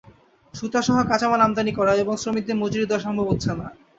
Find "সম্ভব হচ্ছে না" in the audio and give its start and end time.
3.05-3.67